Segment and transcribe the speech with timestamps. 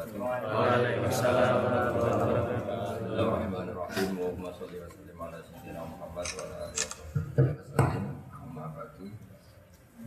[0.00, 4.16] Waalaikumsalam Bismillahirrahmanirrahim.
[4.16, 8.08] Allahumma sholli wa sallim ala sayyidina Muhammad wa ala alihi wasallam.
[8.32, 9.12] Amma ba'du.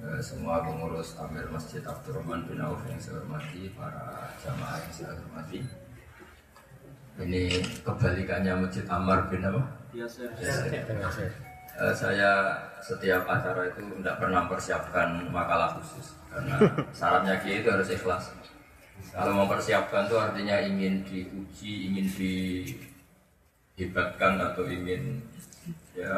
[0.02, 5.14] Eh, Semua pengurus Amir Masjid Abdurrahman bin Auf yang saya hormati, para jamaah yang saya
[5.14, 5.62] hormati.
[7.22, 9.62] Ini kebalikannya Masjid Ammar bin apa?
[9.94, 10.34] Yasir.
[10.34, 16.58] Eh, saya setiap acara itu tidak pernah mempersiapkan makalah khusus karena
[16.90, 18.34] syaratnya kiai itu harus ikhlas.
[19.12, 22.08] Kalau mempersiapkan itu artinya ingin diuji, ingin
[23.76, 25.20] dihebatkan atau ingin
[25.94, 26.10] ya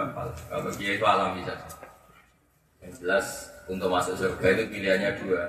[0.48, 1.68] kalau kiai itu alami saja.
[2.86, 3.28] Yang jelas
[3.66, 5.44] untuk masuk surga itu pilihannya dua.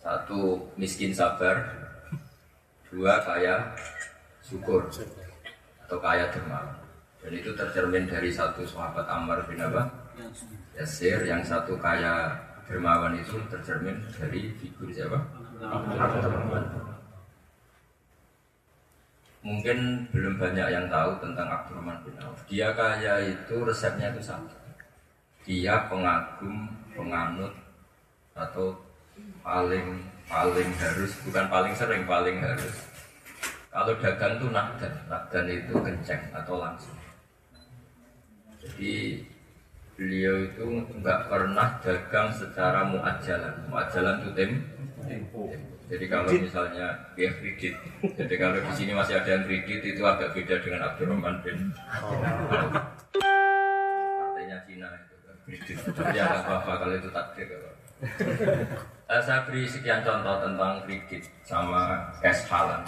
[0.00, 1.60] Satu miskin sabar,
[2.88, 3.76] dua kaya
[4.40, 4.88] syukur
[5.86, 6.80] atau kaya dermawan.
[7.20, 9.92] Dan itu tercermin dari satu sahabat Ammar bin apa?
[10.72, 12.32] Yasir, yang satu kaya
[12.64, 15.20] dermawan itu tercermin dari figur siapa?
[19.40, 19.78] Mungkin
[20.12, 22.40] belum banyak yang tahu tentang Abdurrahman bin Auf.
[22.48, 24.56] Dia kaya itu resepnya itu satu.
[25.44, 27.52] Dia pengagum, penganut
[28.36, 28.72] atau
[29.44, 32.72] paling paling harus bukan paling sering paling harus
[33.68, 36.94] kalau dagang itu nakdan nakdan itu kenceng atau langsung
[38.60, 39.24] jadi
[39.96, 40.64] beliau itu
[41.00, 43.52] nggak pernah dagang secara muajalan.
[43.68, 44.50] Muajalan itu tem.
[45.10, 45.50] Tempo.
[45.90, 46.86] Jadi kalau misalnya
[47.18, 47.74] ya kredit,
[48.14, 51.74] jadi kalau di sini masih ada yang kredit itu agak beda dengan Abdurrahman bin.
[54.14, 55.76] Partainya Cina itu kan kredit.
[55.90, 57.50] Tapi ya nggak apa-apa kalau itu takdir.
[57.50, 57.74] apa-apa.
[59.10, 62.86] Eh, saya beri sekian contoh tentang kredit sama cash halan.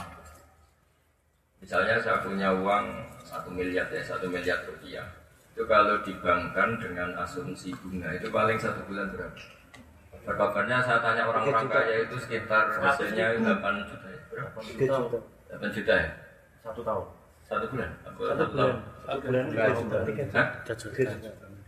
[1.59, 2.87] Misalnya saya punya uang
[3.27, 5.03] satu miliar ya, satu miliar rupiah.
[5.51, 9.62] Itu kalau dibangkan dengan asumsi bunga itu paling satu bulan berapa?
[10.23, 13.59] Berkabarnya saya tanya orang-orang kaya itu sekitar hasilnya 8
[13.91, 14.23] juta ya.
[14.31, 14.59] Berapa?
[14.63, 15.19] 3 juta
[15.59, 16.07] 8 juta ya?
[16.63, 17.07] satu tahun
[17.43, 17.91] Satu bulan?
[18.07, 19.99] Apa satu bulan satu bulan Tiga tiga juta
[20.31, 20.47] Hah?
[20.63, 21.03] tiga juta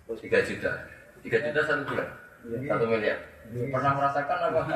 [0.06, 0.70] 3 juta.
[1.26, 2.08] 3 juta satu bulan?
[2.44, 3.18] Satu miliar.
[3.44, 4.60] Pernah merasakan apa?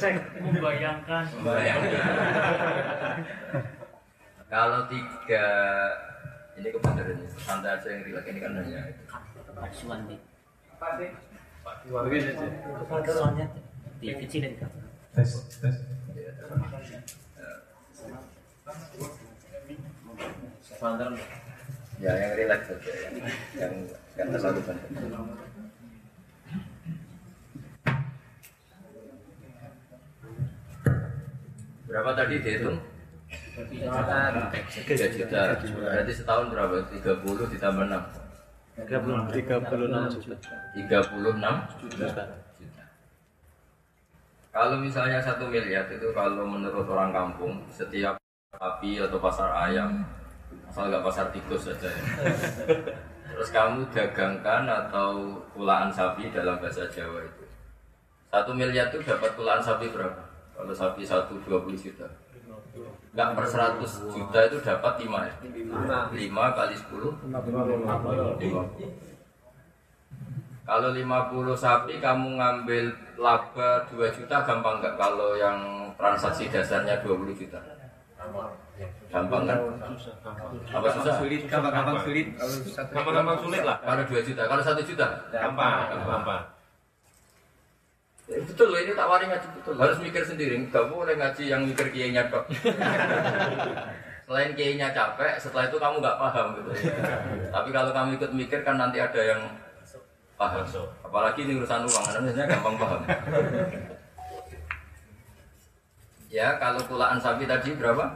[0.00, 2.06] cek membayangkan Bayangkan.
[4.46, 5.46] Kalau tiga
[6.56, 9.02] ini kebenaran ini santai aja yang rileks ini kan hanya itu.
[9.74, 10.16] Suwandi
[10.76, 11.35] begini sih
[13.06, 13.46] soalnya
[13.98, 14.70] dikecilin kan
[21.96, 23.16] Ya yang rileks saja yang
[23.56, 23.72] yang
[24.20, 24.90] yang terlalu banyak.
[31.88, 32.76] Berapa tadi dihitung?
[34.84, 35.56] Tiga juta.
[35.56, 36.84] Berarti setahun berapa?
[36.92, 38.25] 30 ditambah 6
[38.76, 40.36] tiga puluh tiga puluh enam juta
[40.76, 42.24] 36 juta.
[44.52, 48.16] Kalau misalnya satu miliar itu kalau menurut orang kampung setiap
[48.56, 50.04] sapi atau pasar ayam
[50.68, 52.04] asal nggak pasar tikus saja ya.
[53.36, 57.44] Terus kamu dagangkan atau pulaan sapi dalam bahasa Jawa itu
[58.32, 60.25] satu miliar itu dapat pulaan sapi berapa?
[60.56, 62.08] Kalau sapi satu 20 juta
[63.16, 65.34] Nggak per 100 juta itu dapat 5 ya?
[66.12, 66.92] 5 kali 10
[70.66, 72.84] Kalau 50 sapi kamu ngambil
[73.20, 77.60] laba 2 juta gampang nggak kalau yang transaksi dasarnya 20 juta?
[79.08, 79.58] Gampang kan?
[80.74, 81.14] Apa susah?
[81.22, 82.26] sulit gampang-gampang sulit
[82.92, 85.06] gampang-gampang sulit lah Kalau 2 juta, kalau 1 juta?
[85.32, 86.55] gampang gampang
[88.26, 89.74] Ya, betul loh, ini tak wari ngaji betul.
[89.78, 92.50] Harus mikir sendiri, nggak boleh ngaji yang mikir kiainya tok.
[94.26, 96.70] Selain kiainya capek, setelah itu kamu nggak paham gitu.
[97.54, 99.38] Tapi kalau kamu ikut mikir kan nanti ada yang
[100.34, 100.66] paham.
[101.06, 103.00] Apalagi ini urusan uang, karena biasanya gampang paham.
[106.26, 108.10] Ya, kalau pulaan sapi tadi berapa?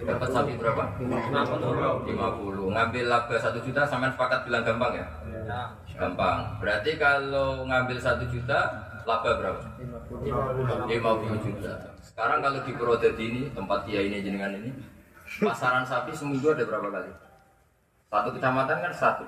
[0.00, 0.88] Dapat sapi berapa?
[0.96, 2.08] 50.
[2.08, 2.72] 50.
[2.72, 5.06] Ngambil laba 1 juta sampai sepakat bilang gampang ya?
[6.00, 6.56] Gampang.
[6.64, 8.58] Berarti kalau ngambil 1 juta
[9.04, 9.62] laba berapa?
[10.88, 11.72] 50 juta.
[12.00, 14.70] Sekarang kalau di Purwodadi ini tempat dia ini jenengan ini
[15.40, 17.12] pasaran sapi seminggu ada berapa kali?
[18.10, 19.26] Satu kecamatan kan satu.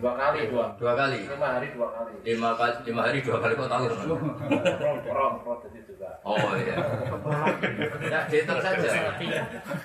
[0.00, 0.72] Dua kali, dua.
[0.80, 1.28] Dua kali.
[1.28, 2.12] Lima hari dua kali.
[2.24, 3.84] Lima kali, lima hari dua kali kok tahu?
[3.84, 6.08] Jadi juga.
[6.24, 6.76] Oh iya.
[8.08, 8.88] Ya dihitung saja.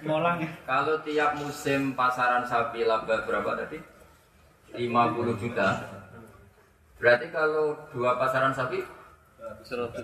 [0.07, 0.39] Molang.
[0.63, 3.79] Kalau tiap musim pasaran sapi laba berapa tadi?
[4.71, 5.90] 50 juta.
[7.01, 8.77] Berarti kalau dua pasaran sapi
[9.65, 9.97] 100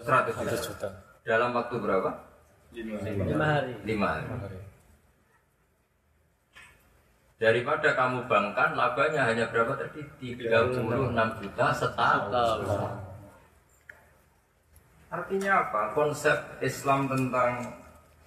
[0.65, 0.89] juta.
[1.21, 2.09] Dalam waktu berapa?
[2.73, 3.73] Lima hari.
[3.85, 4.59] 5 hari.
[7.37, 10.01] Daripada kamu bangkan labanya hanya berapa tadi?
[10.17, 12.33] 36 juta setahun.
[15.13, 15.93] Artinya apa?
[15.93, 17.77] Konsep Islam tentang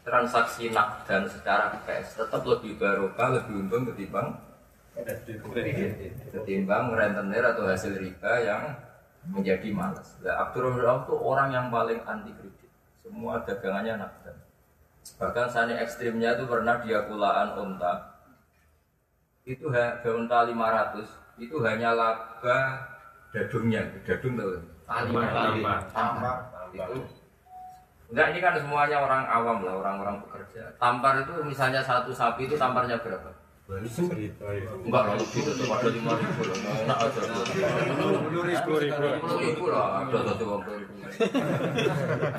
[0.06, 4.32] transaksi nakdan secara cash tetap lebih barokah, lebih untung ketimbang
[6.34, 8.62] ketimbang rentenir atau hasil riba yang
[9.30, 10.16] menjadi malas.
[10.24, 12.70] Nah, Abdurrahman itu orang yang paling anti kredit.
[13.00, 14.36] Semua dagangannya nakdan.
[15.16, 18.20] Bahkan sani ekstrimnya itu pernah dia kulaan unta.
[19.44, 22.58] Itu harga unta 500 itu hanya laba
[23.32, 24.60] dadungnya, dadung tahu?
[24.84, 25.60] Tali, tali,
[25.94, 26.36] tampar.
[26.76, 27.00] Itu
[28.10, 30.74] Enggak, ini kan semuanya orang awam lah, orang-orang pekerja.
[30.82, 33.30] Tampar itu misalnya satu sapi itu tamparnya berapa?
[33.70, 36.58] Enggak lah, lebih itu pada lima ribu loh.
[36.58, 37.20] Enak aja.
[37.22, 39.86] Sepuluh ribu, sepuluh ribu lah.
[40.02, 40.62] Ada satu uang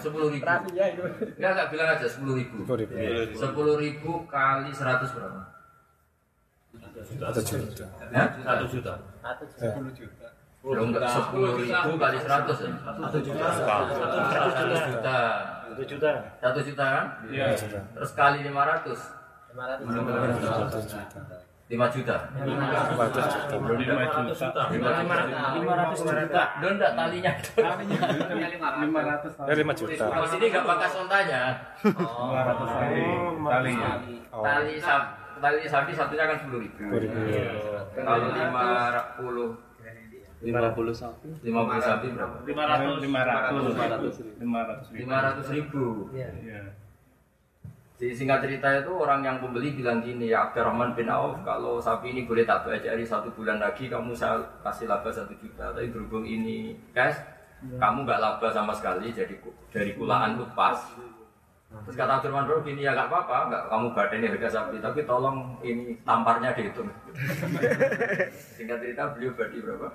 [0.03, 0.43] sepuluh ribu.
[0.43, 2.67] Enggak, enggak bilang aja sepuluh ribu.
[3.31, 5.39] Sepuluh ribu kali seratus berapa?
[7.15, 7.85] Satu juta.
[8.11, 8.23] Ya?
[8.43, 8.93] Satu juta.
[9.23, 9.43] Satu
[9.95, 10.27] juta.
[11.15, 12.71] Sepuluh ribu kali seratus ya?
[12.75, 13.47] Satu juta.
[13.55, 15.19] Satu juta.
[15.71, 16.11] Satu juta.
[16.43, 17.07] Satu juta kan?
[17.31, 17.55] Iya.
[17.95, 19.20] Terus kali lima ratus.
[19.51, 19.83] Lima ratus.
[21.71, 22.17] Lima juta.
[22.43, 23.23] Lima ratus
[24.39, 24.63] juta.
[24.71, 26.43] Lima ratus juta.
[26.59, 27.31] Lo enggak talinya.
[28.79, 29.31] Lima ratus.
[29.43, 30.05] Ya lima juta.
[30.07, 31.41] Kalau sini enggak pakai sontanya.
[31.83, 32.31] Oh.
[33.47, 33.91] Talinya.
[34.31, 35.11] Tali sapi,
[35.43, 36.79] tali sapi satunya kan sepuluh ribu.
[37.95, 39.51] Kalau lima puluh
[40.41, 41.29] Lima puluh sapi.
[41.45, 42.41] lima puluh sapi berapa?
[42.49, 42.97] Lima ratus.
[43.03, 43.63] Lima ratus.
[44.41, 44.87] Lima ratus.
[44.89, 46.09] Lima ratus ribu.
[48.01, 48.09] Iya.
[48.09, 52.09] Di singkat cerita itu orang yang pembeli bilang gini ya Abdurrahman bin Auf kalau sapi
[52.09, 56.25] ini boleh tak bajari satu bulan lagi kamu saya kasih laba satu juta tapi berhubung
[56.25, 57.21] ini cash
[57.77, 59.37] kamu nggak laba sama sekali jadi
[59.69, 60.81] dari kulaan itu pas
[61.85, 64.99] terus kata Abdurrahman bin Auf gini ya nggak apa-apa nggak kamu badani harga sapi tapi
[65.05, 66.89] tolong ini tamparnya dihitung
[68.57, 69.89] singkat cerita beliau bagi berapa?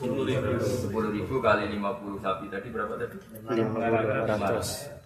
[0.00, 0.64] Sepuluh ribu.
[0.64, 3.20] Sepuluh ribu kali lima puluh sapi tadi berapa tadi?
[3.52, 4.99] Lima ratus.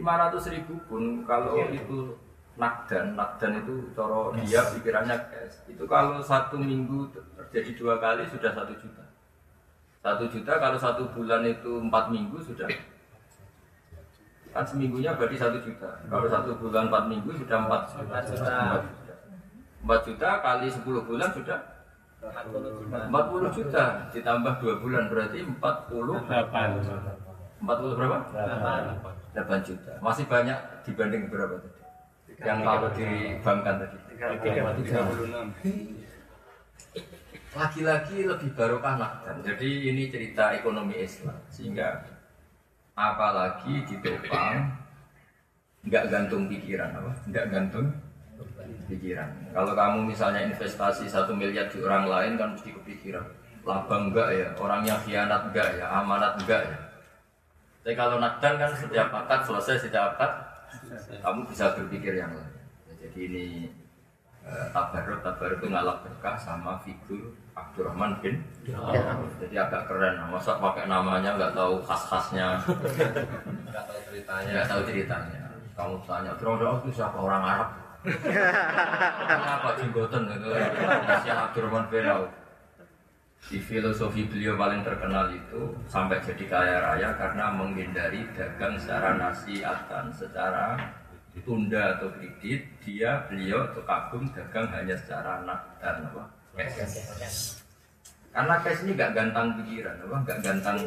[0.00, 1.78] 500 ribu pun kalau iya, iya.
[1.86, 2.18] itu
[2.54, 5.66] nakdan, nakdan itu coro dia pikirannya cash.
[5.70, 9.04] Itu kalau satu minggu terjadi dua kali sudah satu juta.
[10.02, 12.68] Satu juta kalau satu bulan itu empat minggu sudah
[14.54, 15.98] kan seminggunya berarti satu juta.
[16.06, 18.58] Kalau satu bulan empat minggu sudah empat juta.
[19.82, 21.58] Empat juta kali sepuluh bulan sudah
[23.10, 24.06] empat puluh juta.
[24.14, 26.22] Ditambah dua bulan berarti empat puluh.
[27.64, 28.16] 40 berapa?
[28.30, 29.34] 8.
[29.34, 29.92] 8 juta.
[30.04, 31.80] Masih banyak dibanding berapa tadi?
[32.44, 33.96] Yang kalau dibangkan tadi.
[34.14, 34.44] 36.
[37.54, 39.36] Lagi-lagi lebih barokah kan nakdan.
[39.46, 41.38] Jadi ini cerita ekonomi Islam.
[41.48, 42.02] Sehingga
[42.94, 44.70] apalagi ditopang
[45.84, 47.12] nggak gantung pikiran apa?
[47.30, 47.86] Nggak gantung
[48.90, 49.30] pikiran.
[49.54, 53.24] Kalau kamu misalnya investasi satu miliar di orang lain kan mesti kepikiran.
[53.64, 56.76] Laba enggak ya, orangnya khianat enggak ya, amanat enggak ya.
[57.84, 60.32] Tapi kalau nakdan kan setiap akad selesai setiap akad
[61.20, 62.48] kamu bisa berpikir yang lain.
[62.88, 63.44] Ya, jadi ini
[64.40, 68.40] eh, tabarut tabarut itu ngalap berkah sama figur Abdurrahman bin.
[69.36, 70.16] Jadi agak keren.
[70.32, 72.56] Masa pakai namanya nggak tahu khas khasnya,
[73.68, 75.40] nggak tahu ceritanya, nggak tahu ceritanya.
[75.76, 77.68] Kamu tanya Abdurrahman itu siapa orang Arab?
[79.28, 80.48] Kenapa jenggoten itu?
[81.20, 82.32] Siapa Abdurrahman bin Auf?
[83.44, 90.08] Di filosofi beliau paling terkenal itu sampai jadi kaya raya karena menghindari dagang secara nasiatan,
[90.16, 90.80] secara
[91.44, 92.64] tunda atau kredit.
[92.80, 96.24] Dia beliau atau kagum dagang hanya secara nakdan apa?
[96.56, 97.60] Cash.
[98.32, 100.16] Karena cash ini gak gantang pikiran, apa?
[100.24, 100.78] Gak gantang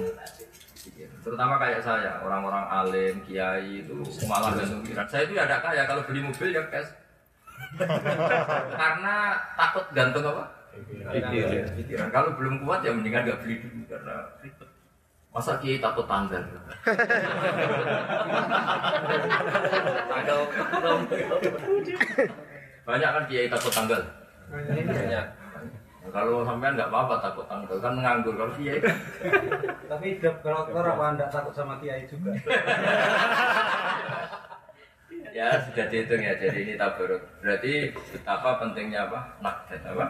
[0.82, 1.18] pikiran.
[1.22, 5.06] Terutama kayak saya, orang-orang alim, kiai itu malah gantung pikiran.
[5.06, 6.90] Saya itu ya ada kaya kalau beli mobil ya cash.
[8.82, 9.16] karena
[9.54, 10.57] takut gantung apa?
[10.86, 11.74] Pikiran.
[11.78, 12.08] pikiran.
[12.14, 14.70] Kalau belum kuat ya mendingan nggak beli dulu karena ribet.
[15.34, 16.42] Masa kiai takut tanggal?
[20.10, 20.40] tanggal.
[22.88, 24.02] Banyak kan kiai takut tanggal.
[24.50, 25.26] Banyak.
[26.08, 28.80] Nah, Kalau sampean nggak apa-apa takut tanggal kan nganggur kalau kiai
[29.92, 32.32] Tapi kalau apa anda takut sama kiai juga?
[35.34, 36.34] Ya sudah dihitung ya.
[36.38, 37.22] Jadi ini tabaruk.
[37.42, 39.20] Berarti betapa pentingnya apa?
[39.42, 40.06] Nakdan apa?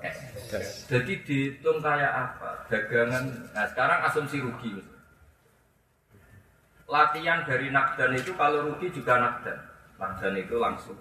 [0.00, 0.86] Cash.
[0.90, 2.66] Jadi dihitung kayak apa?
[2.70, 3.24] Dagangan.
[3.54, 4.78] Nah sekarang asumsi rugi.
[6.86, 9.58] Latihan dari nakdan itu kalau rugi juga nakdan.
[9.98, 10.98] Nakdan itu langsung.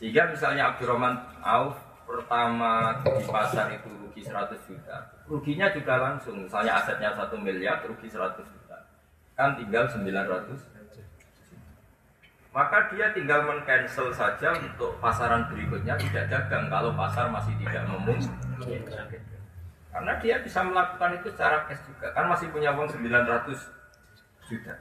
[0.00, 1.12] Sehingga misalnya Abdurrahman
[1.44, 1.76] Auf
[2.08, 4.96] pertama di pasar itu rugi 100 juta.
[5.28, 6.40] Ruginya juga langsung.
[6.40, 8.76] Misalnya asetnya 1 miliar, rugi 100 juta.
[9.36, 10.79] Kan tinggal 900
[12.50, 19.06] maka dia tinggal men-cancel saja untuk pasaran berikutnya tidak dagang kalau pasar masih tidak memungkinkan.
[19.90, 23.54] Karena dia bisa melakukan itu secara cash juga, kan masih punya uang 900
[24.46, 24.74] juta.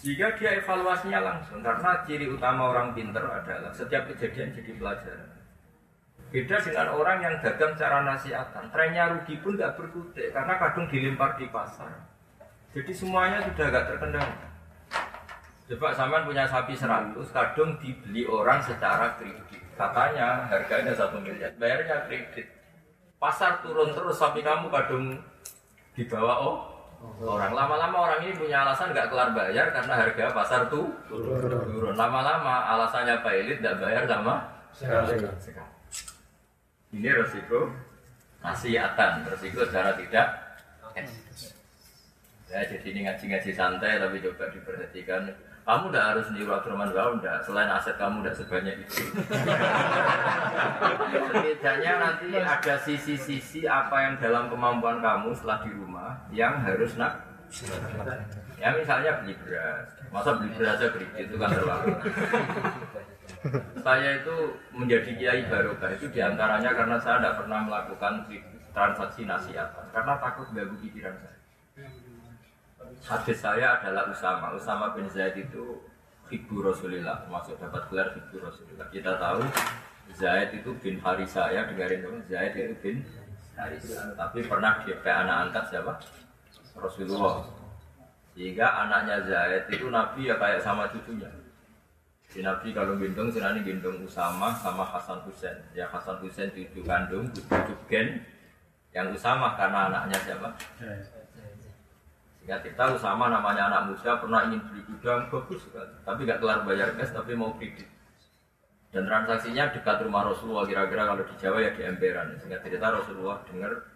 [0.00, 5.28] Jika dia evaluasinya langsung, karena ciri utama orang pinter adalah setiap kejadian jadi pelajaran.
[6.30, 11.36] Beda dengan orang yang dagang cara nasihatan, trennya rugi pun nggak berkutik karena kadung dilempar
[11.36, 11.90] di pasar.
[12.72, 14.49] Jadi semuanya sudah agak terkendali.
[15.70, 19.62] Coba zaman punya sapi 100, kadung dibeli orang secara kredit.
[19.78, 22.50] Katanya harganya satu miliar, bayarnya kredit.
[23.22, 25.14] Pasar turun terus, sapi kamu kadung
[25.94, 26.56] dibawa oh
[27.22, 27.54] orang.
[27.54, 31.94] Lama-lama orang ini punya alasan nggak kelar bayar karena harga pasar tuh turun.
[31.94, 34.34] Lama-lama alasannya Pak Elit nggak bayar sama
[34.74, 35.22] sekali.
[36.90, 37.70] Ini resiko
[38.42, 40.26] nasiatan, resiko secara tidak
[42.50, 45.22] Ya, jadi ini ngaji-ngaji santai tapi coba diperhatikan.
[45.62, 49.06] Kamu udah harus niru Abdurrahman Wahab enggak selain aset kamu udah sebanyak itu.
[51.30, 57.22] Setidaknya nanti ada sisi-sisi apa yang dalam kemampuan kamu setelah di rumah yang harus nak
[58.58, 59.86] ya misalnya beli beras.
[60.10, 61.94] Masa beli beras aja kredit itu kan terlalu.
[63.78, 64.36] Saya itu
[64.74, 65.94] menjadi kiai barokah.
[65.94, 68.26] Itu di antaranya karena saya tidak pernah melakukan
[68.74, 69.70] transaksi nasihat.
[69.94, 71.39] Karena takut ganggu pikiran saya
[73.06, 74.54] hadis saya adalah Usama.
[74.54, 75.78] Usama bin Zaid itu
[76.30, 78.86] ibu Rasulullah, termasuk dapat gelar ibu Rasulullah.
[78.90, 79.42] Kita tahu
[80.14, 82.18] Zaid itu bin Harisa ya dengarin dong.
[82.26, 82.96] Zaid itu bin
[83.58, 84.14] Harisa.
[84.14, 85.92] Tapi pernah dia kayak anak angkat siapa?
[86.78, 87.46] Rasulullah.
[88.34, 91.30] Sehingga anaknya Zaid itu Nabi ya kayak sama cucunya.
[92.30, 95.58] Si Nabi kalau gendong, senani gendong Usama sama Hasan Husain.
[95.74, 98.22] Ya Hasan Husain cucu kandung, cucu gen.
[98.94, 100.48] Yang Usama karena anaknya siapa?
[102.50, 106.66] Ya kita sama namanya anak muda pernah ingin beli gudang bagus sekali, tapi nggak kelar
[106.66, 107.86] bayar gas tapi mau kredit.
[108.90, 112.34] Dan transaksinya dekat rumah Rasulullah kira-kira kalau di Jawa ya di emperan.
[112.42, 113.86] Sehingga cerita Rasulullah dengar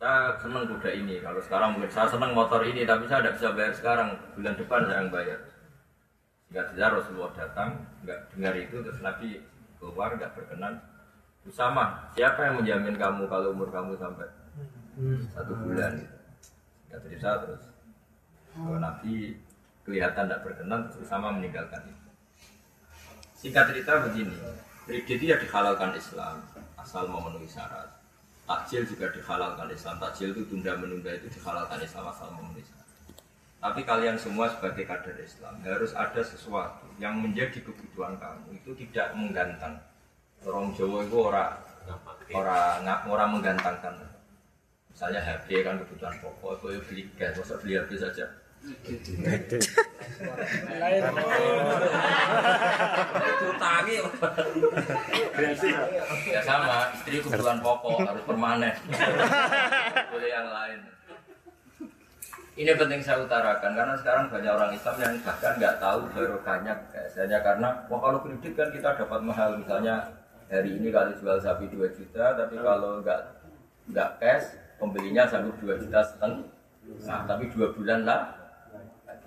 [0.00, 1.20] saya senang kuda ini.
[1.20, 4.08] Kalau sekarang mungkin saya senang motor ini, tapi saya tidak bisa bayar sekarang.
[4.40, 5.38] Bulan depan saya yang bayar.
[6.48, 7.68] Sehingga cerita Rasulullah datang,
[8.08, 9.28] nggak dengar itu terus Nabi
[9.76, 10.80] keluar nggak berkenan.
[11.44, 14.32] Usama, siapa yang menjamin kamu kalau umur kamu sampai
[15.28, 16.08] satu bulan?
[16.88, 17.77] Nggak cerita terus
[18.58, 19.38] kalau Nabi
[19.86, 22.08] kelihatan tidak berkenan terus sama meninggalkan itu.
[23.38, 24.34] Singkat cerita begini,
[24.84, 26.42] kredit ya dihalalkan Islam
[26.74, 27.86] asal memenuhi syarat.
[28.48, 30.00] Takjil juga dihalalkan Islam.
[30.02, 32.78] Takjil itu tunda menunda itu dihalalkan Islam asal memenuhi syarat.
[33.58, 39.14] Tapi kalian semua sebagai kader Islam harus ada sesuatu yang menjadi kebutuhan kamu itu tidak
[39.18, 39.78] menggantang.
[40.46, 41.50] Orang Jawa itu orang
[42.30, 43.94] orang orang menggantangkan.
[44.94, 48.26] Misalnya HP kan kebutuhan pokok, itu beli gas, masa beli HP saja.
[50.78, 51.02] Lain.
[53.48, 53.96] Utangi.
[56.28, 58.74] Ya sama, istri kebutuhan pokok harus permanen.
[60.10, 60.80] Boleh yang lain.
[62.58, 67.38] Ini penting saya utarakan karena sekarang banyak orang Islam yang bahkan nggak tahu barokahnya biasanya
[67.38, 70.10] karena wah kalau kredit kan kita dapat mahal misalnya
[70.50, 73.20] hari ini kalau jual sapi 2 juta tapi kalau nggak
[73.94, 76.50] nggak cash pembelinya sanggup 2 juta setengah
[77.04, 78.32] nah tapi dua bulan lah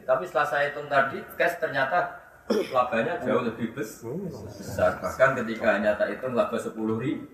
[0.06, 2.20] tapi setelah saya hitung tadi cash ternyata
[2.74, 7.26] labanya jauh lebih besar bahkan ketika hanya tak hitung laba sepuluh ribu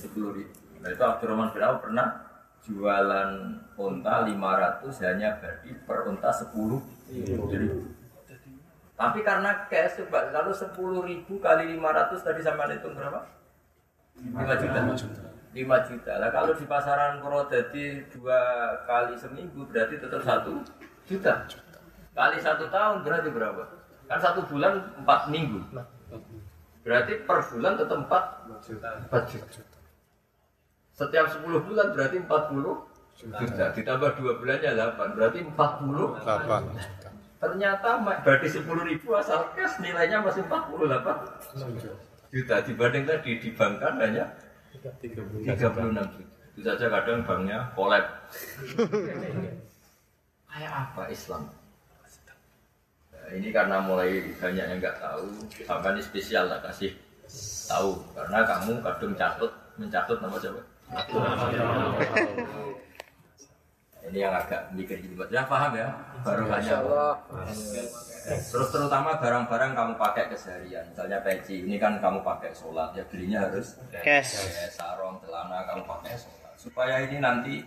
[0.00, 2.32] sepuluh ribu nah itu Abdurrahman bin Auf pernah
[2.62, 3.30] jualan
[3.74, 6.54] unta 500 hanya bagi per unta 10
[7.58, 7.90] ribu.
[8.94, 10.70] Tapi karena cash coba kalau 10
[11.10, 13.18] ribu kali 500 tadi sama hitung berapa?
[14.14, 14.78] 5 juta.
[15.52, 16.12] 5 juta.
[16.22, 18.40] Lah kalau di pasaran Purwodadi dua
[18.86, 20.62] kali seminggu berarti tetap satu
[21.04, 21.44] juta.
[22.12, 23.62] Kali satu tahun berarti berapa?
[24.04, 25.64] Kan satu bulan empat minggu.
[26.84, 28.24] Berarti per bulan tetap empat
[28.66, 28.88] juta.
[29.08, 29.62] 4 juta.
[30.92, 32.28] Setiap 10 bulan berarti 40
[33.16, 33.64] juta.
[33.72, 35.16] Ditambah 2 bulannya 8.
[35.16, 36.20] Berarti 40
[37.42, 42.54] Ternyata berarti 10 ribu asal cash nilainya masih 48 juta.
[42.62, 44.24] Dibanding tadi di bank kan hanya
[45.00, 46.02] 36 juta.
[46.52, 48.04] Itu saja kadang banknya kolab.
[50.52, 51.48] Kayak apa Islam?
[53.32, 55.26] Ini karena mulai banyak yang nggak tahu,
[55.64, 56.92] sampai ini spesial lah kasih
[57.68, 60.62] tahu karena kamu kadung catut mencatut nama siapa?
[64.02, 65.88] Ini yang agak mikir gitu, ya paham ya?
[66.26, 66.84] Baru hanya
[68.22, 73.48] Terus terutama barang-barang kamu pakai keseharian, misalnya peci, ini kan kamu pakai sholat, ya belinya
[73.48, 74.42] harus Cash.
[74.74, 76.54] sarung, celana kamu pakai sholat.
[76.58, 77.62] Supaya ini nanti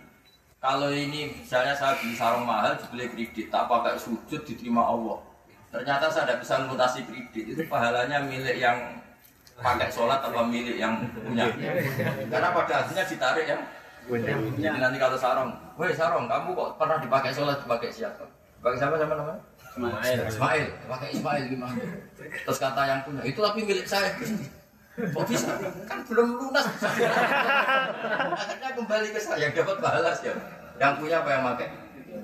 [0.60, 5.20] kalau ini misalnya saya beli sarung mahal dibeli kredit, tak pakai sujud diterima Allah.
[5.76, 8.96] Ternyata saya tidak bisa mutasi kredit, itu pahalanya milik yang
[9.60, 11.52] pakai sholat atau milik yang punya.
[12.32, 13.60] Karena pada akhirnya ditarik ya.
[14.56, 18.24] Jadi nanti kalau sarung, woi sarung, kamu kok pernah dipakai sholat dipakai siapa?
[18.56, 19.42] Dipakai siapa sama namanya?
[19.76, 20.18] Ismail.
[20.32, 21.76] Ismail, pakai Ismail gimana?
[22.16, 24.08] Terus kata yang punya, itu tapi milik saya.
[24.96, 25.60] Kok bisa?
[25.84, 26.64] Kan belum lunas.
[28.32, 30.40] Akhirnya kembali ke saya, yang dapat pahala siapa?
[30.80, 31.68] Yang punya apa yang pakai?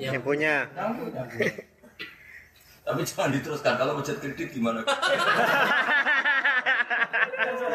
[0.01, 0.55] Yang punya.
[0.73, 1.23] Yang punya.
[2.83, 4.83] Tapi jangan diteruskan, kalau budget kredit gimana?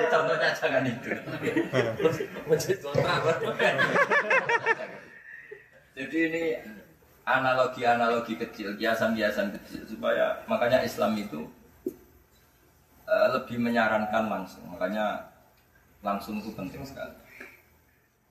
[0.07, 1.09] Contohnya jangan itu.
[2.47, 3.39] Budget kontrak.
[5.97, 6.43] Jadi ini
[7.27, 11.49] analogi-analogi kecil, kiasan-kiasan kecil supaya makanya Islam itu
[13.07, 14.63] eh, lebih menyarankan langsung.
[14.71, 15.27] Makanya
[16.05, 17.17] langsung itu penting sekali.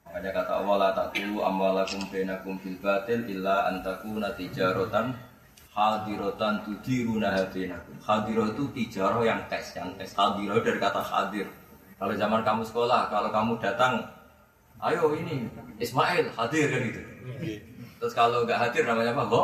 [0.07, 5.19] Makanya kata Allah la taqulu amwalakum bainakum bil batil illa an takuna tijaratan
[5.77, 7.95] hadirotan tudiruna bainakum.
[8.01, 10.17] Hadirah itu tijarah yang tes, yang tes.
[10.17, 11.45] Hadirah dari kata hadir.
[12.01, 14.01] Kalau zaman kamu sekolah, kalau kamu datang,
[14.81, 15.45] ayo ini
[15.77, 17.01] Ismail hadir kan gitu.
[18.01, 19.25] Terus kalau nggak hadir namanya apa?
[19.29, 19.43] Ho?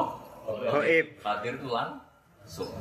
[0.73, 1.07] Goib.
[1.21, 2.73] Hadir itu langsung.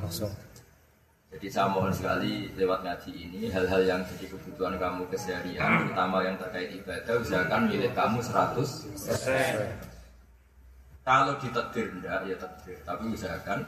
[1.31, 6.36] Jadi saya mohon sekali lewat ngaji ini hal-hal yang jadi kebutuhan kamu keseharian, terutama yang
[6.36, 9.88] terkait ibadah, usahakan milik kamu 100
[11.01, 12.77] Kalau ditakdir enggak, ya takdir.
[12.86, 13.65] Tapi usahakan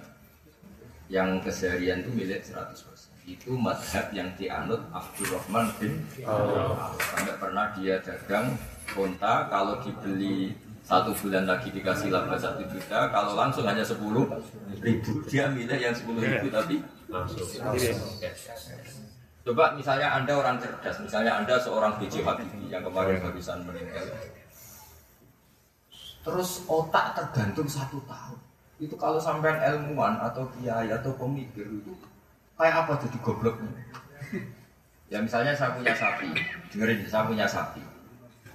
[1.10, 2.78] yang keseharian itu milik 100
[3.24, 7.00] Itu madhab yang dianut Abdurrahman bin Auf.
[7.00, 8.54] Sampai pernah dia dagang
[8.92, 14.28] konta, kalau dibeli satu bulan lagi dikasih laba satu juta, kalau langsung hanya sepuluh
[14.84, 16.84] ribu, dia milik yang sepuluh ribu tapi
[19.43, 24.08] Coba misalnya Anda orang cerdas, misalnya Anda seorang BJ Habibie yang kemarin barusan meninggal.
[26.24, 28.40] Terus otak tergantung satu tahun.
[28.80, 31.94] Itu kalau sampean ilmuwan atau kiai atau pemikir itu
[32.58, 33.72] kayak apa jadi gobloknya?
[35.12, 36.26] Ya misalnya saya punya sapi,
[36.74, 37.78] dengerin saya punya sapi.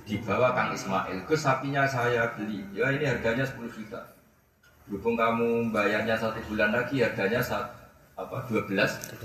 [0.03, 4.03] Dibawa Kang Ismail, ke sapinya saya beli, ya ini harganya 10 juta.
[4.91, 7.71] Berhubung kamu bayarnya satu bulan lagi harganya satu,
[8.19, 8.75] apa 12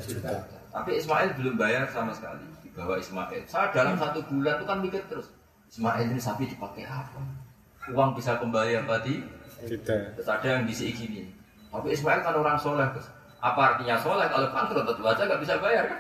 [0.06, 0.46] juta.
[0.70, 2.46] Tapi Ismail belum bayar sama sekali.
[2.62, 3.42] Dibawa Ismail.
[3.50, 5.34] Saya dalam satu bulan itu kan mikir terus.
[5.74, 7.18] Ismail ini sapi dipakai apa?
[7.92, 9.20] Uang bisa kembali apa di?
[9.68, 10.16] Tidak.
[10.16, 11.28] Terus ada yang bisa gini.
[11.68, 12.88] Tapi Ismail kan orang soleh.
[12.96, 13.12] Gus.
[13.44, 14.24] Apa artinya soleh?
[14.32, 15.84] Kalau bangkrut tentu saja nggak bisa bayar.
[15.92, 16.00] kan?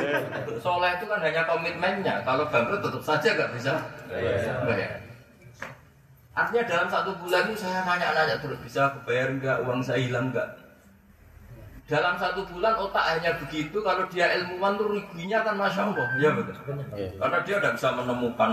[0.64, 2.14] soleh itu kan hanya komitmennya.
[2.24, 3.72] Kalau bangkrut tetap saja nggak bisa
[4.64, 4.92] bayar.
[6.32, 10.48] Artinya dalam satu bulan itu saya nanya-nanya terus bisa kebayar nggak uang saya hilang nggak?
[11.84, 13.76] Dalam satu bulan otak hanya begitu.
[13.82, 16.54] Kalau dia ilmuwan tuh ruginya kan masya Allah, ya betul.
[17.18, 18.50] Karena dia tidak bisa menemukan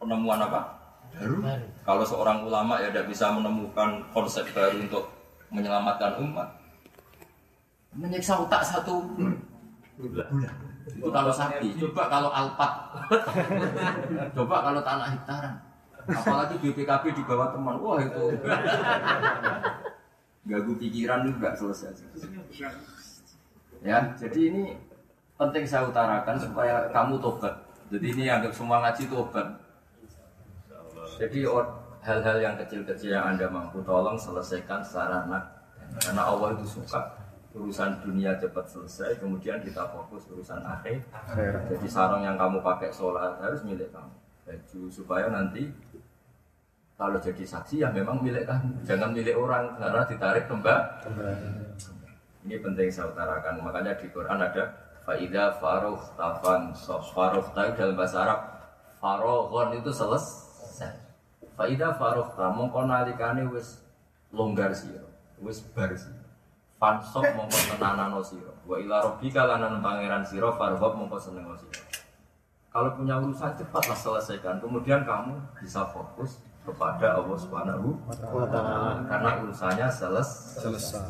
[0.00, 0.85] penemuan apa
[1.16, 1.34] baru.
[1.82, 5.08] Kalau seorang ulama ya tidak bisa menemukan konsep baru untuk
[5.48, 6.48] menyelamatkan umat.
[7.96, 9.00] Menyiksa otak satu
[9.96, 9.96] bulan.
[9.96, 11.72] Itu kalau sapi.
[11.80, 12.72] Coba kalau alpat.
[14.36, 15.54] Coba kalau tanah hektaran.
[16.06, 17.80] Apalagi BPKB di bawah teman.
[17.80, 18.36] Wah itu.
[20.46, 22.06] Ganggu pikiran nggak selesai.
[23.82, 24.78] Ya, jadi ini
[25.34, 27.50] penting saya utarakan supaya kamu tobat.
[27.90, 29.65] Jadi ini anggap semua ngaji tobat.
[31.16, 35.42] Jadi or- hal-hal yang kecil-kecil yang anda mampu tolong selesaikan secara nak.
[35.98, 37.02] Karena Allah itu suka
[37.50, 41.02] urusan dunia cepat selesai, kemudian kita fokus urusan akhir.
[41.72, 44.12] Jadi sarung yang kamu pakai sholat harus milik kamu.
[44.46, 45.66] Baju supaya nanti
[46.94, 50.80] kalau jadi saksi ya memang milik kamu, jangan milik orang karena ditarik tembak.
[52.46, 53.58] Ini penting saya utarakan.
[53.66, 54.64] Makanya di Quran ada
[55.02, 58.40] faida faruh tafan sof faruh tahu dalam bahasa Arab
[59.02, 60.45] farohon itu selesai.
[61.56, 63.80] Faida faruh tamu konalikane wis
[64.28, 65.08] longgar siro,
[65.40, 66.20] wis bar siro.
[66.76, 68.52] Fansop mongko tenanano siro.
[68.68, 71.80] Wa ila rabbika lanan pangeran siro farhob mongko seneng siro.
[72.68, 74.60] Kalau punya urusan cepatlah selesaikan.
[74.60, 80.60] Kemudian kamu bisa fokus kepada Allah Subhanahu wa taala karena urusannya selesai.
[80.60, 81.08] Selesai.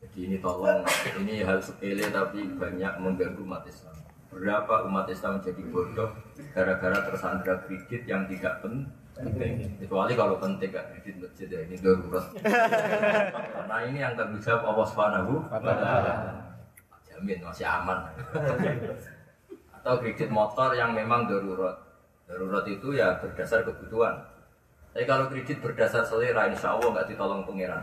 [0.00, 0.80] Jadi ini tolong,
[1.20, 4.03] ini hal sepele tapi banyak mengganggu umat Islam.
[4.34, 6.10] Berapa umat Islam menjadi bodoh
[6.50, 9.62] gara-gara tersandra kredit yang tidak pen- penting.
[9.78, 12.26] Kecuali kalau penting gak kredit masjid ya ini darurat.
[12.42, 15.32] Karena ini yang tanggung jawab Allah Subhanahu.
[17.06, 18.10] Jamin masih aman.
[19.78, 21.78] Atau kredit motor yang memang darurat.
[22.26, 24.18] Darurat itu ya berdasar kebutuhan.
[24.90, 27.78] Tapi kalau kredit berdasar selera, insya Allah nggak ditolong pengiran.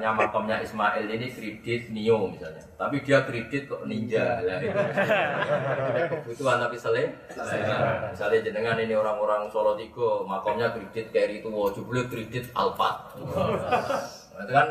[0.00, 4.40] Misalnya makamnya Ismail ini kredit Nio misalnya, tapi dia kredit kok Ninja.
[4.40, 4.72] Lah, itu
[6.24, 8.08] kebutuhan tapi selera.
[8.08, 13.12] Misalnya jenengan ini orang-orang Solo Tigo, makamnya kredit Carry itu, jubli kredit Alphard.
[13.20, 14.68] Nah, itu kan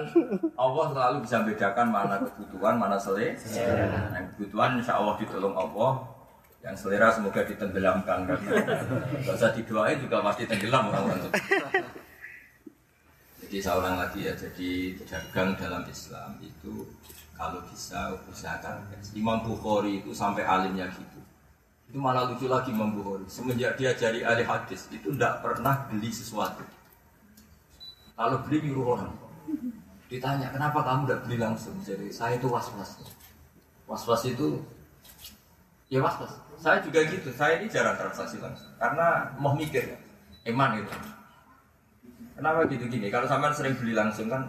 [0.58, 3.38] Allah selalu bisa bedakan mana kebutuhan, mana selera.
[4.18, 6.10] Yang kebutuhan insya Allah ditolong Allah,
[6.66, 8.66] yang selera semoga ditenggelamkan karena
[9.30, 11.30] usah didoain juga pasti tenggelam orang-orang itu.
[13.50, 16.86] Jadi saya ulang lagi ya, jadi dagang dalam Islam itu
[17.34, 18.78] kalau bisa usahakan
[19.18, 21.18] Imam Bukhari itu sampai alimnya gitu.
[21.90, 23.26] Itu malah lucu lagi Imam Bukhari.
[23.26, 26.62] Semenjak dia jadi ahli hadis itu tidak pernah beli sesuatu.
[28.14, 29.18] Kalau beli nyuruh orang.
[30.14, 31.74] Ditanya kenapa kamu tidak beli langsung?
[31.82, 33.02] Jadi saya itu was-was.
[33.90, 34.62] Was-was itu
[35.90, 36.38] ya was-was.
[36.62, 37.34] Saya juga gitu.
[37.34, 39.98] Saya ini jarang transaksi langsung karena mau mikir,
[40.46, 40.94] eman gitu.
[42.40, 43.12] Kenapa gitu gini?
[43.12, 44.48] Kalau sampean sering beli langsung kan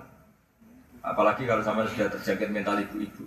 [1.03, 3.26] apalagi kalau sampean sudah terjangkit mental ibu-ibu.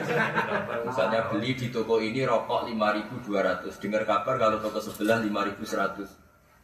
[0.92, 6.04] Misalnya beli di toko ini rokok 5.200, dengar kabar kalau toko sebelah 5.100.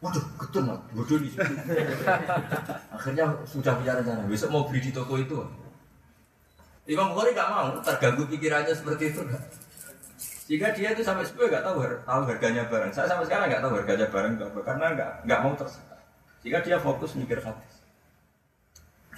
[0.05, 1.41] Waduh, ketun lah, bodoh situ.
[2.95, 5.41] Akhirnya sudah punya rencana, besok mau beli di toko itu.
[6.85, 9.25] Imam Bukhari gak mau, terganggu pikirannya seperti itu.
[10.45, 12.93] Jika dia itu sampai sebuah nggak tahu, tahu harganya barang.
[12.93, 15.94] Saya sampai sekarang nggak tahu harganya barang berapa karena nggak nggak mau tersesat.
[16.45, 17.81] Jika dia fokus mikir hadis.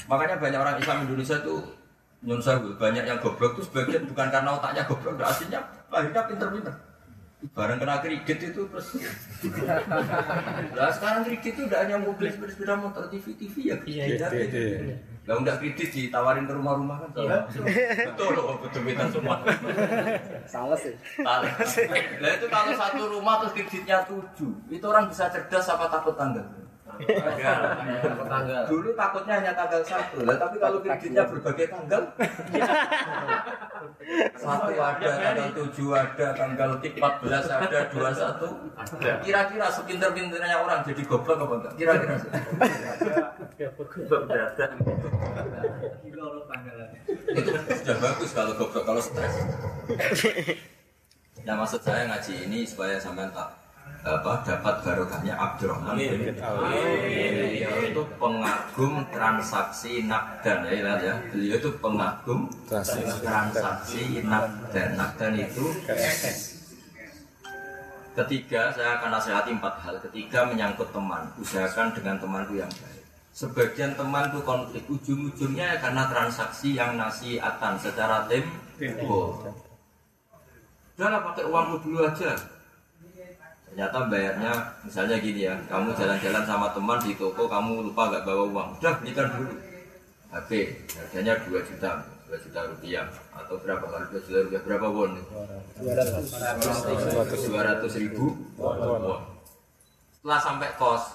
[0.07, 1.59] Makanya banyak orang Islam Indonesia itu
[2.23, 5.59] nyun sewu, banyak yang goblok itu sebagian bukan karena otaknya goblok, enggak, aslinya
[5.91, 6.73] lahirnya pinter-pinter.
[7.53, 8.97] Barang kena kredit itu terus.
[10.73, 14.97] Nah sekarang kredit itu udah hanya mobil sepeda motor TV TV ya kredit.
[15.29, 17.11] Lah enggak kredit ditawarin ke rumah-rumah kan.
[17.53, 19.43] Betul loh, betul betul semua.
[20.49, 20.95] Salah sih.
[21.19, 22.23] Tarik.
[22.23, 26.47] Lah itu kalau satu rumah terus kreditnya tujuh, itu orang bisa cerdas apa takut tanggal?
[26.97, 28.59] Tetangga.
[28.65, 32.01] Dulu takutnya hanya tanggal satu, lah tapi kalau kreditnya berbagai tanggal,
[34.37, 38.47] satu ada, tanggal tujuh ada, tanggal empat belas ada, dua satu.
[39.21, 41.73] Kira-kira sepinter-pinternya orang jadi goblok apa enggak?
[41.77, 42.15] Kira-kira.
[47.37, 49.33] Itu sudah bagus kalau goblok, kalau stres.
[51.45, 53.47] Nah maksud saya ngaji ini supaya sampean tak
[54.05, 61.13] apa dapat barokahnya Abdurrahman bin Beliau itu pengagum transaksi nakdan ya ya.
[61.33, 64.89] Beliau itu pengagum transaksi nakdan.
[64.95, 65.65] Nakdan itu
[68.17, 70.01] Ketiga, saya akan nasihati empat hal.
[70.09, 71.29] Ketiga, menyangkut teman.
[71.37, 73.05] Usahakan dengan temanku yang baik.
[73.29, 74.81] Sebagian teman itu konflik.
[74.89, 79.45] Ujung-ujungnya karena transaksi yang nasiatan secara tempo.
[80.97, 82.56] Udahlah pakai uangmu dulu aja.
[83.77, 88.49] Ternyata bayarnya misalnya gini ya, kamu jalan-jalan sama teman di toko, kamu lupa nggak bawa
[88.49, 89.53] uang, udah belikan dulu.
[90.33, 90.49] HP
[90.97, 93.05] harganya 2 juta, 2 juta rupiah
[93.37, 95.13] atau berapa kali 2 juta rupiah berapa won?
[95.77, 99.21] 200 ribu won.
[100.09, 101.13] Setelah sampai kos,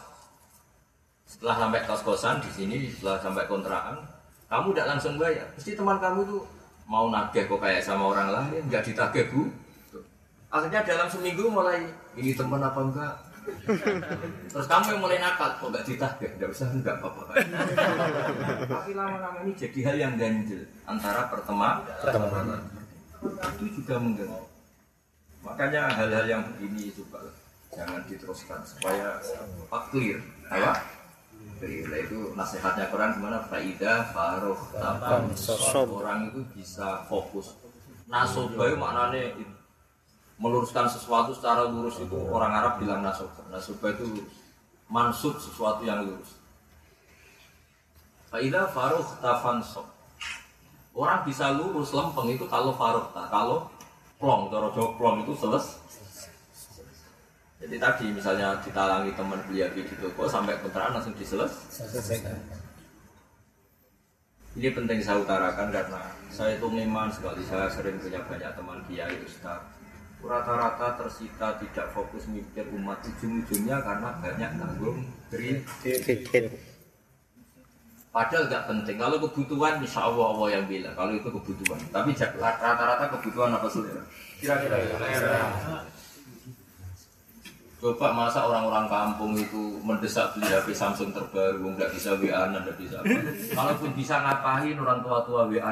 [1.27, 4.07] setelah sampai kos-kosan di sini, setelah sampai kontrakan,
[4.47, 5.51] kamu tidak langsung bayar.
[5.59, 6.39] Pasti teman kamu itu
[6.87, 9.51] mau nagih kok kayak sama orang lain, nggak ditagih bu.
[10.53, 13.15] Akhirnya dalam seminggu mulai ini teman apa enggak?
[14.53, 16.31] Terus kamu yang mulai nakal, kok enggak ditagih?
[16.37, 17.25] Enggak usah, enggak apa-apa.
[18.69, 22.61] Tapi lama-lama ini jadi hal yang ganjil antara pertemanan.
[23.57, 24.45] Itu juga mengganggu.
[25.43, 27.33] Makanya hal-hal yang begini coba
[27.73, 29.19] jangan diteruskan supaya
[29.67, 30.21] apa clear,
[30.53, 30.85] apa?
[31.59, 31.89] Clear.
[31.89, 33.41] Nah, itu nasihatnya Quran gimana?
[33.49, 34.61] Faida faroh
[35.89, 37.57] orang itu bisa fokus.
[38.07, 39.33] Nasoba itu maknanya
[40.43, 43.47] meluruskan sesuatu secara lurus itu orang Arab bilang nasoba.
[43.47, 44.35] Nasoba itu lurus.
[44.91, 46.35] Mansub sesuatu yang lurus.
[48.27, 49.87] Faida faruh tafansob.
[50.93, 53.71] Orang bisa lurus lempeng itu kalau faruh kalau
[54.19, 55.79] plong, cara plong itu seles.
[57.63, 61.55] Jadi tadi misalnya ditalangi teman beli api di toko sampai kontrakan langsung diseles.
[64.59, 69.17] Ini penting saya utarakan karena saya itu memang sekali saya sering punya banyak teman kiai
[69.25, 69.63] ustaz
[70.23, 76.55] rata-rata tersita tidak fokus mikir umat ujung-ujungnya karena banyak tanggung kredit.
[78.13, 78.97] Padahal nggak penting.
[79.01, 80.93] Kalau kebutuhan, insya Allah Allah yang bilang.
[80.93, 81.81] Kalau itu kebutuhan.
[81.89, 84.05] Tapi rata-rata kebutuhan apa saudara?
[84.37, 84.77] Kira-kira.
[87.83, 93.03] Coba masa orang-orang kampung itu mendesak beli HP Samsung terbaru, nggak bisa WA, nggak bisa.
[93.51, 95.67] Kalaupun bisa ngapain orang tua-tua WA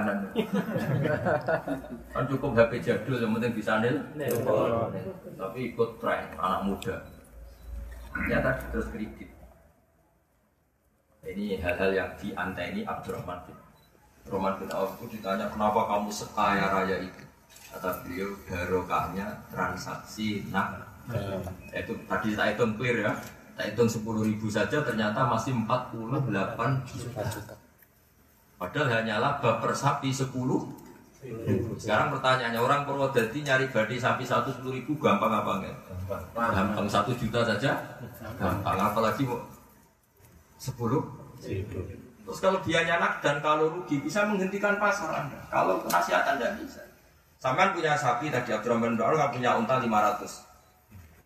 [2.10, 4.02] Kan cukup HP jadul, yang penting bisa nil.
[5.38, 6.98] Tapi ikut tren anak muda.
[8.10, 9.30] Ternyata terus kredit.
[11.22, 13.54] Ini hal-hal yang dianteni Abdurrahman bin
[14.26, 17.22] Roman bin Auf itu ditanya kenapa kamu sekaya raya itu
[17.70, 20.89] kata beliau barokahnya transaksi nak
[21.72, 23.12] itu tadi saya hitung clear ya.
[23.56, 26.28] Saya hitung 10 ribu saja ternyata masih 48
[26.88, 27.54] juta.
[28.60, 30.28] Padahal hanyalah baper sapi 10
[31.76, 35.76] sekarang pertanyaannya orang Purwodadi nyari badi sapi satu sepuluh ribu gampang apa enggak?
[36.08, 36.88] Gampang.
[36.88, 37.76] Satu juta saja,
[38.40, 38.76] gampang.
[38.80, 39.36] Apalagi mau
[40.56, 41.04] sepuluh?
[42.24, 45.36] Terus kalau dia nyanak dan kalau rugi bisa menghentikan pasar Anda.
[45.52, 46.80] Kalau penasihat Anda bisa.
[47.36, 50.49] Sampai punya sapi tadi Abdurrahman Auf nggak punya unta 500.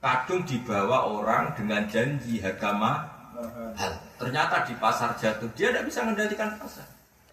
[0.05, 3.93] Kadung dibawa orang dengan janji harga mahal.
[4.21, 6.85] Ternyata di pasar jatuh dia tidak bisa mengendalikan pasar.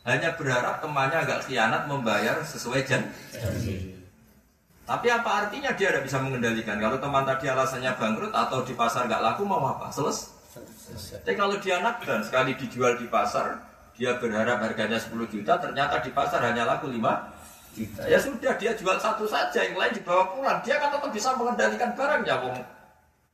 [0.07, 3.91] Hanya berharap temannya agak khianat membayar sesuai janji.
[4.87, 6.79] Tapi apa artinya dia tidak bisa mengendalikan?
[6.79, 9.91] Kalau teman tadi alasannya bangkrut atau di pasar nggak laku mau apa?
[9.91, 11.27] Selesai.
[11.27, 13.67] Tapi kalau dia dan sekali dijual di pasar,
[13.99, 17.03] dia berharap harganya 10 juta, ternyata di pasar hanya laku 5
[17.75, 18.01] juta.
[18.07, 20.59] Ya sudah, dia jual satu saja, yang lain dibawa pulang.
[20.63, 22.55] Dia kan tetap bisa mengendalikan barangnya, wong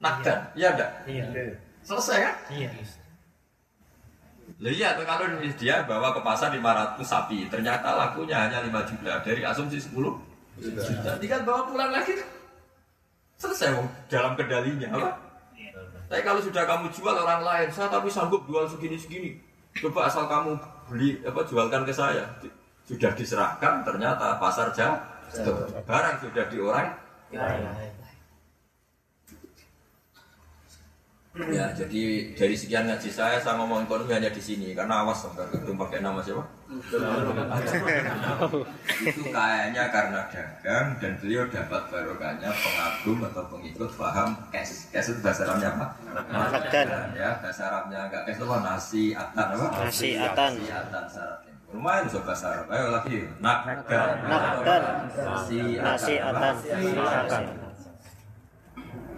[0.02, 0.40] nakdan.
[0.54, 0.92] Iya enggak?
[1.10, 1.24] Iya.
[1.86, 2.36] Selesai kan?
[2.54, 2.70] Iya.
[4.58, 9.22] Lah iya, kalau dia bawa ke pasar 500 sapi, ternyata lakunya hanya 5 juta.
[9.22, 10.18] Dari asumsi 10
[10.58, 12.18] juta, tinggal bawa pulang lagi.
[13.38, 13.86] Selesai, wong.
[14.10, 15.10] dalam kendalinya, apa?
[16.08, 19.38] Tapi kalau sudah kamu jual orang lain, saya tapi sanggup jual segini-segini.
[19.78, 20.58] Coba asal kamu
[20.90, 22.26] beli apa jualkan ke saya.
[22.88, 25.68] Sudah diserahkan, ternyata pasar jatuh.
[25.84, 26.88] Barang sudah di orang.
[31.38, 35.46] Ya, jadi dari sekian ngaji saya, saya ngomong ekonomi hanya di sini karena awas sampai
[35.54, 36.42] gedung pakai nama siapa?
[39.06, 44.90] itu kayaknya karena dagang dan beliau dapat barokahnya pengagum atau pengikut paham cash.
[44.90, 45.86] Cash itu bahasa Arabnya apa?
[46.26, 46.88] Nakdan.
[47.14, 48.58] Ya, bahasa Arabnya enggak cash itu apa?
[48.66, 49.66] Nasi atan apa?
[49.86, 50.52] Nasi atan.
[50.58, 51.47] Nasi atan syaratnya.
[51.68, 52.68] Lumayan bahasa Arab.
[52.72, 53.20] Ayo lagi.
[53.44, 54.10] Nakdan.
[54.24, 54.84] Nakdan.
[55.12, 56.56] Nasi Nasi atan.
[56.56, 57.44] Nasi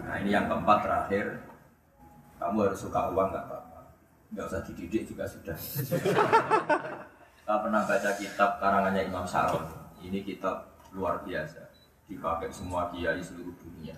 [0.09, 1.25] Nah ini yang keempat terakhir.
[2.41, 3.79] Kamu harus suka uang nggak apa-apa.
[4.33, 5.53] Nggak usah dididik juga sudah.
[7.45, 9.65] Saya pernah baca kitab karangannya Imam Syaron
[10.01, 11.62] ini kitab luar biasa.
[12.09, 13.93] Dipakai semua kiai seluruh dunia.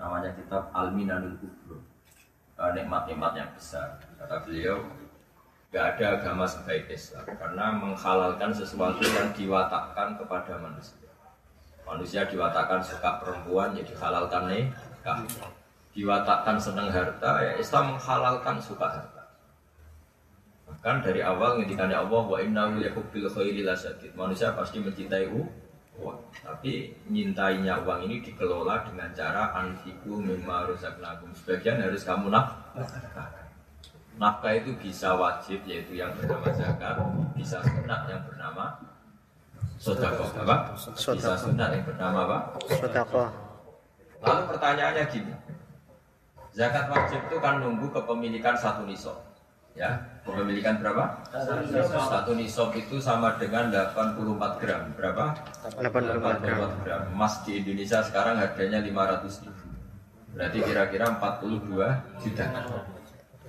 [0.00, 1.84] Namanya kitab Al-Minanul Kubro.
[2.54, 4.00] Eh, nikmat-nikmat yang besar.
[4.16, 4.80] Kata beliau
[5.74, 11.10] Gak ada agama sebaik Islam karena menghalalkan sesuatu yang diwatakkan kepada manusia.
[11.82, 15.26] Manusia diwatakkan suka perempuan, ya dihalalkan nikah.
[15.90, 19.22] Diwatakkan senang harta, ya Islam menghalalkan suka harta.
[20.70, 24.14] Bahkan dari awal ngendikannya Allah wa innahu yakubbil khairi lasadid.
[24.14, 26.18] Manusia pasti mencintai uang.
[26.38, 31.34] Tapi nyintainya uang ini dikelola dengan cara anfiku mimma rozaqnakum.
[31.34, 33.43] Sebagian harus kamu nafkahkan.
[34.14, 37.02] Nafkah itu bisa wajib yaitu yang bernama zakat,
[37.34, 38.78] bisa sunat yang bernama
[39.74, 40.70] sodakoh apa?
[40.94, 42.38] Bisa sunat yang bernama apa?
[42.78, 43.28] Sodakoh.
[44.22, 45.34] Lalu pertanyaannya gini,
[46.54, 49.18] zakat wajib itu kan nunggu kepemilikan satu nisab,
[49.74, 51.18] ya kepemilikan berapa?
[52.08, 55.24] Satu nisab itu sama dengan 84 gram, berapa?
[55.74, 56.70] 84 gram.
[56.86, 57.02] gram.
[57.10, 59.66] Emas di Indonesia sekarang harganya 500 ribu,
[60.38, 62.46] berarti kira-kira 42 juta.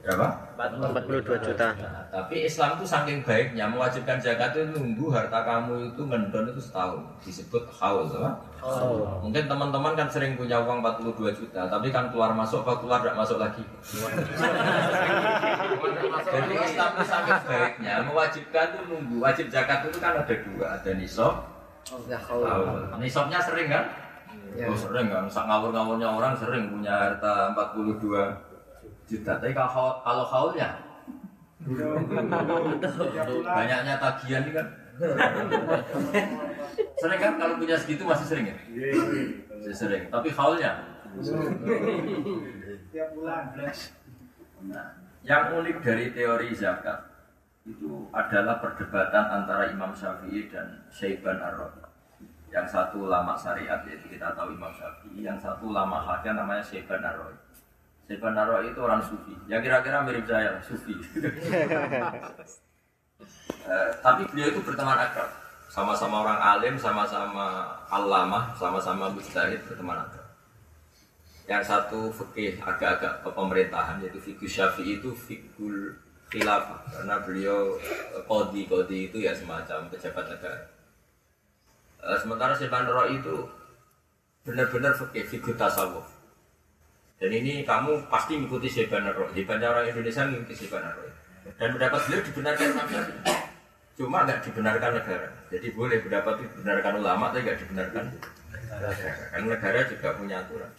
[0.06, 0.38] Berapa?
[0.54, 1.74] 42 juta.
[1.74, 6.62] Nah, tapi Islam itu saking baiknya mewajibkan zakat itu nunggu harta kamu itu ngendon itu
[6.62, 8.38] setahun disebut haul apa?
[9.26, 13.18] Mungkin teman-teman kan sering punya uang 42 juta tapi kan keluar masuk apa keluar tidak
[13.18, 13.66] masuk lagi.
[16.22, 20.92] Jadi Islam itu saking baiknya mewajibkan itu nunggu wajib zakat itu kan ada dua ada
[20.94, 21.50] nisab
[22.30, 22.46] haul.
[23.02, 23.86] Nisabnya sering kan?
[24.56, 28.55] Oh, sering kan, sak ngawur-ngawurnya orang sering punya harta 42
[29.06, 29.32] juta.
[29.38, 30.70] Tapi kalau kalau haulnya
[33.46, 34.68] banyaknya tagihan ini kan.
[36.96, 38.58] sering kan kalau punya segitu masih sering ya?
[39.52, 40.04] Masih sering.
[40.08, 40.96] Tapi haulnya
[44.66, 44.88] Nah,
[45.24, 47.00] yang unik dari teori zakat
[47.64, 51.56] itu adalah perdebatan antara Imam Syafi'i dan Syaiban ar
[52.52, 57.04] Yang satu ulama syariat yaitu kita tahu Imam Syafi'i, yang satu ulama hadis namanya Syaiban
[57.04, 57.20] ar
[58.06, 59.34] Syaiban ar itu orang sufi.
[59.50, 60.94] Ya kira-kira mirip saya, sufi.
[63.66, 65.26] Eh, tapi beliau itu berteman akrab.
[65.74, 70.28] Sama-sama orang alim, sama-sama alamah, sama-sama mujtahid berteman akrab.
[71.50, 75.98] Yang satu fikih agak-agak pemerintahan yaitu fikih Syafi'i itu fikul
[76.30, 80.62] khilafah karena beliau eh, kodi kodi itu ya semacam pejabat negara.
[82.06, 83.50] Eh, sementara Syekh Roy itu
[84.46, 86.15] benar-benar fikih fikih tasawuf.
[87.26, 89.34] Dan ini kamu pasti mengikuti Syekh Roy.
[89.34, 91.10] Hebatnya orang Indonesia mengikuti Syekh Roy.
[91.58, 93.02] Dan pendapat beliau dibenarkan sampai
[93.98, 95.28] cuma nggak dibenarkan negara.
[95.50, 98.04] Jadi boleh pendapat itu dibenarkan ulama, tapi nggak dibenarkan
[98.54, 98.90] negara.
[99.34, 100.70] Karena negara juga punya aturan.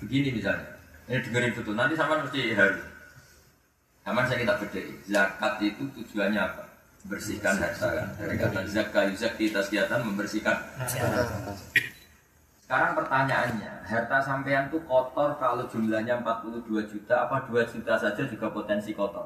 [0.00, 0.64] Begini misalnya,
[1.04, 1.74] ini dengerin betul.
[1.76, 2.80] Nanti sama mesti harus.
[4.08, 4.88] Sama saya kita bedai.
[5.04, 6.64] Zakat itu tujuannya apa?
[7.04, 8.08] Bersihkan harta kan.
[8.16, 10.56] Dari kata zakat, yuzaki, tasgiatan membersihkan.
[12.68, 18.52] Sekarang pertanyaannya, harta sampean itu kotor kalau jumlahnya 42 juta, apa 2 juta saja juga
[18.52, 19.24] potensi kotor?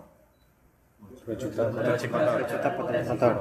[1.27, 2.07] Juta potensi
[3.19, 3.35] kotor.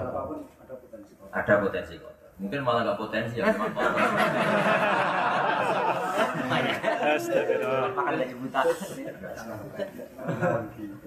[1.30, 2.34] Ada potensi kotor.
[2.42, 3.94] Mungkin malah nggak potensi ya, cuma kotor.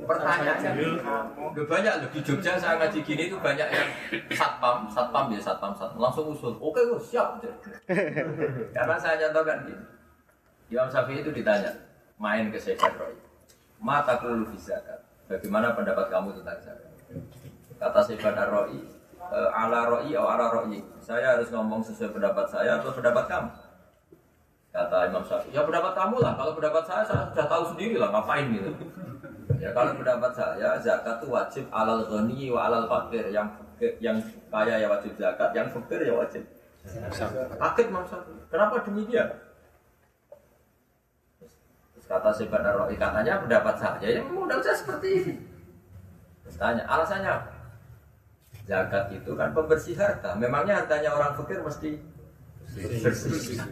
[0.05, 0.89] Pertanyaannya,
[1.39, 3.89] udah banyak loh di Jogja saya ngaji gini itu banyak yang
[4.35, 6.55] satpam, satpam ya satpam, satpam langsung usul.
[6.61, 7.41] Oke, gue siap.
[8.77, 9.85] Karena saya contohkan gini.
[10.73, 11.71] Imam Syafi'i itu ditanya,
[12.17, 13.15] main ke Syekh Roy.
[13.79, 15.05] Mata kulu zakat.
[15.29, 16.93] Bagaimana pendapat kamu tentang zakat?
[17.77, 18.81] Kata Syekh Roy,
[19.21, 20.81] e, ala Roy atau ala Roy.
[21.05, 23.51] Saya harus ngomong sesuai pendapat saya atau pendapat kamu?
[24.75, 26.35] Kata Imam Syafi'i, ya pendapat kamu lah.
[26.35, 28.75] Kalau pendapat saya, saya sudah tahu sendiri lah, ngapain gitu.
[29.63, 33.31] Ya kalau pendapat saya, zakat itu wajib alal ghani wa alal fakir.
[33.31, 33.55] Yang
[34.03, 34.19] yang
[34.51, 36.43] kaya ya wajib zakat, yang fakir ya wajib.
[37.55, 38.43] Kaget Imam Syafi'i.
[38.51, 39.29] Kenapa demikian?
[41.95, 45.35] Terus kata Syekh Roy, katanya pendapat saya, ya mudah saya seperti ini.
[46.43, 47.35] Terus tanya, alasannya?
[48.67, 50.35] Zakat itu kan pembersih harta.
[50.35, 51.95] Memangnya hartanya orang fakir mesti
[52.75, 53.63] bersih.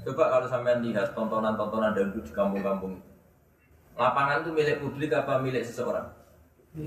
[0.00, 2.96] Coba kalau sampean lihat tontonan-tontonan dangdut di kampung-kampung.
[4.00, 6.08] Lapangan itu milik publik apa milik seseorang?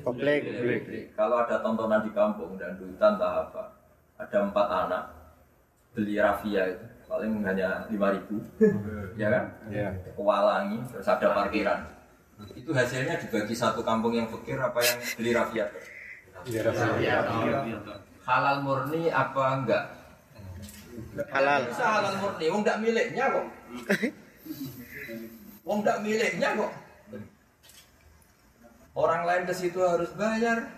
[0.02, 0.50] Publik.
[0.50, 1.06] Milik publik.
[1.14, 3.64] Kalau ada tontonan di kampung dangdutan entah apa,
[4.18, 5.04] ada empat anak
[5.94, 8.42] beli rafia itu paling hanya lima ribu,
[9.14, 9.44] ya kan?
[10.18, 11.86] Kewalangi, terus ada parkiran.
[12.58, 15.70] Itu hasilnya dibagi satu kampung yang fakir apa yang beli rafia?
[18.26, 19.84] Halal murni apa enggak?
[21.30, 21.62] Halal.
[21.70, 23.46] Bisa halal murni, wong enggak miliknya kok.
[25.68, 26.72] Wong enggak miliknya kok.
[28.94, 30.70] Orang lain ke situ harus bayar.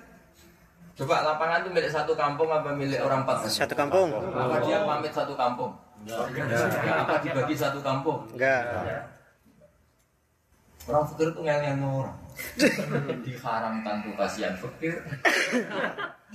[0.95, 3.51] Coba lapangan itu milik satu kampung apa milik orang empat?
[3.51, 4.15] Satu kampung?
[4.15, 5.71] Apa dia pamit satu kampung?
[6.07, 8.23] Apa dibagi satu kampung?
[8.31, 8.63] Enggak.
[10.85, 12.24] Orang fakir itu ngel orang.
[13.23, 14.99] Diharamkan tuh kasihan fakir.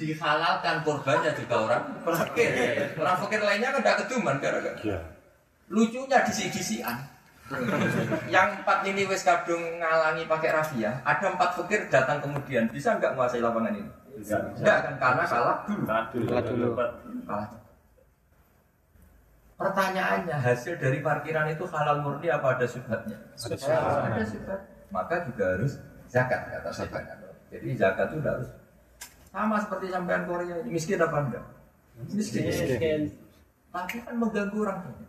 [0.00, 2.50] Dihalalkan korbannya juga orang fakir.
[2.96, 5.00] Orang fakir lainnya kan tidak keduman gara-gara.
[5.68, 6.98] Lucunya disi-disian.
[8.30, 13.18] Yang empat ini wes kadung ngalangi pakai rafia, ada empat fakir datang kemudian bisa nggak
[13.18, 13.90] menguasai lapangan ini?
[14.22, 15.84] Enggak kan karena kalah dulu.
[16.30, 16.68] Kalah dulu.
[17.26, 17.48] Kalah.
[19.60, 23.18] Pertanyaannya hasil dari parkiran itu halal murni apa ada subhatnya?
[23.36, 24.60] Ada subhat.
[24.94, 25.76] Maka juga harus
[26.10, 27.14] zakat kata saya.
[27.54, 28.50] Jadi zakat itu harus
[29.30, 31.44] sama seperti sampean Korea ini miskin apa enggak?
[32.10, 33.14] Miskin.
[33.70, 35.08] Tapi kan mengganggu orang banyak.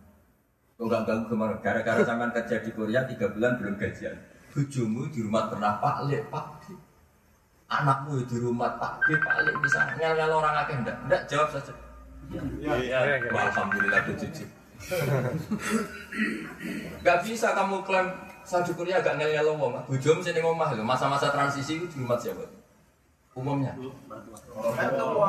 [0.78, 1.54] Kok enggak ganggu ke mana?
[1.58, 4.14] Gara-gara sampean kerja di Korea tiga bulan belum gajian.
[4.54, 6.46] Bujumu di rumah pernah pak lek pak.
[7.72, 10.96] Anakmu di rumah pak Dik, pak lek bisa ngel orang akeh enggak?
[11.02, 11.74] Enggak jawab saja.
[13.34, 14.48] Wah, Alhamdulillah jujur.
[17.02, 18.10] Gak bisa kamu klaim
[18.44, 19.72] saya di Korea gak ngel-ngel wong.
[19.86, 20.82] Bojomu sini ngomah lho.
[20.84, 22.44] Masa-masa transisi itu di rumah siapa?
[23.32, 23.72] Umumnya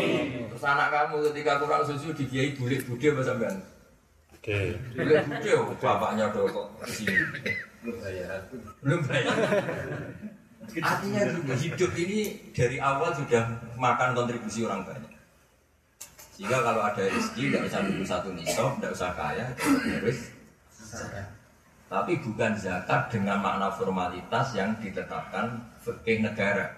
[0.48, 3.56] Terus anak kamu ketika kurang susu digiai bulik bude apa sampean?
[4.32, 4.80] Oke.
[4.96, 7.16] Bulik bude, oh, bapaknya udah kok di sini.
[7.84, 8.40] Belum bayar.
[8.80, 9.36] Belum bayar.
[10.68, 11.20] Artinya
[11.52, 12.20] hidup ini
[12.56, 13.44] dari awal sudah
[13.76, 15.17] makan kontribusi orang banyak.
[16.38, 20.18] Sehingga kalau ada rezeki tidak usah nunggu satu nisab, tidak usah kaya, harus
[21.90, 26.70] Tapi bukan zakat dengan makna formalitas yang ditetapkan fikih negara.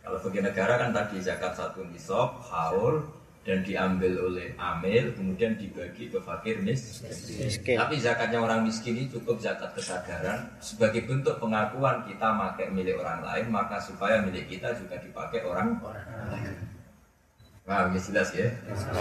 [0.00, 3.04] Kalau fikih negara kan tadi zakat satu nisab, haul,
[3.44, 7.76] dan diambil oleh amil, kemudian dibagi ke fakir mis- Miskin.
[7.76, 13.20] Tapi zakatnya orang miskin ini cukup zakat kesadaran sebagai bentuk pengakuan kita pakai milik orang
[13.20, 16.71] lain, maka supaya milik kita juga dipakai orang lain.
[17.62, 18.50] Nah, ini jelas ya.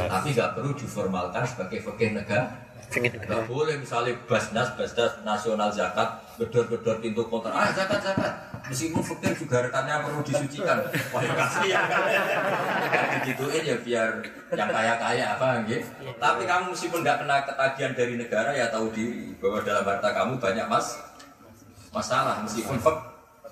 [0.05, 2.61] Tapi nggak perlu diformalkan sebagai fikih negara.
[2.91, 7.49] Nggak boleh misalnya basnas, basnas nasional zakat, gedor-gedor pintu kota.
[7.49, 8.33] Ah zakat zakat.
[8.67, 10.85] Meskipun fakir juga rekannya perlu disucikan.
[11.09, 12.03] Wah, kasihan kan.
[13.23, 14.09] Digituin ya biar
[14.53, 15.87] yang kaya-kaya apa gitu.
[16.19, 20.33] Tapi kamu meskipun nggak kena ketagihan dari negara ya tahu diri bahwa dalam harta kamu
[20.37, 20.87] banyak mas
[21.95, 23.09] masalah meskipun fakir.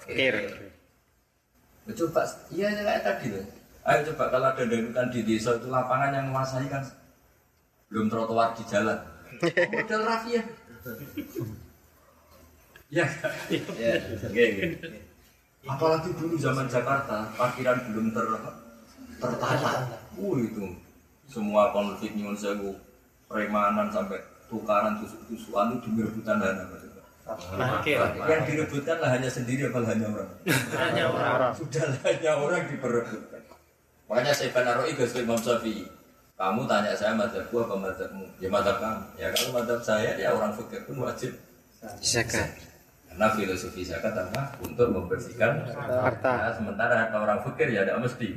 [0.09, 0.35] Kir.
[1.89, 2.21] Coba,
[2.53, 3.45] iya ya, kayak tadi loh.
[3.87, 6.83] Ayo coba kalau ada dangdutan di desa itu lapangan yang menguasai kan
[7.89, 8.99] belum trotoar di jalan.
[9.73, 10.43] Model rafia.
[12.89, 13.05] Ya,
[13.77, 13.93] ya,
[14.25, 14.65] oke, oke.
[15.67, 18.25] Apalagi dulu zaman Jakarta, parkiran belum ter
[19.19, 19.71] tertata.
[20.17, 20.65] Uh itu
[21.29, 22.73] semua konflik nyuwun sewu,
[23.29, 24.17] premanan sampai
[24.49, 26.65] tukaran tusuk-tusukan itu demi rebutan dana.
[27.29, 28.01] Parkir.
[28.25, 30.29] Yang direbutkan lah hanya sendiri apa hanya orang?
[30.73, 31.51] Hanya orang.
[31.53, 33.38] Sudah hanya orang diperebutkan.
[34.09, 35.85] Makanya saya penaro itu Imam Syafi'i.
[36.33, 38.25] Kamu tanya saya madhabku apa madhabmu?
[38.41, 39.03] Ya madhab kamu.
[39.21, 41.35] Ya kalau madhab saya ya orang fikir pun wajib.
[42.01, 42.49] Zakat.
[43.05, 44.55] Karena filosofi zakat apa?
[44.63, 46.31] Untuk membersihkan Harta.
[46.31, 48.29] Nah, sementara harta orang fikir ya tidak mesti.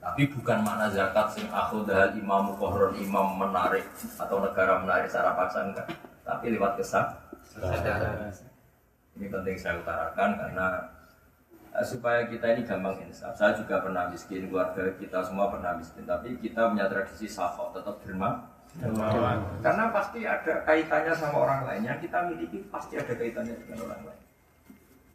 [0.00, 3.84] Tapi bukan makna zakat sing akhudhal imam kohron imam menarik
[4.16, 5.86] atau negara menarik secara paksa enggak.
[6.24, 7.06] Tapi lewat kesah.
[9.20, 10.66] Ini penting saya utarakan karena
[11.86, 13.32] supaya kita ini gampang insaf.
[13.38, 16.02] Saya juga pernah miskin, keluarga kita semua pernah miskin.
[16.02, 18.42] Tapi kita punya tradisi safok, tetap derma.
[19.62, 21.82] Karena pasti ada kaitannya sama orang lain.
[21.86, 24.22] Yang kita miliki pasti ada kaitannya dengan orang lain.